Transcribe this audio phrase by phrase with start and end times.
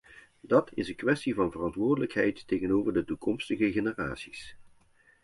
[0.41, 4.57] Dat is een kwestie van verantwoordelijkheid tegenover de toekomstige generaties.